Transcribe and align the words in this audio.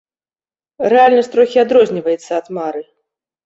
Рэальнасць 0.93 1.31
трохі 1.37 1.63
адрозніваецца 1.67 2.31
ад 2.41 2.53
мары. 2.59 2.81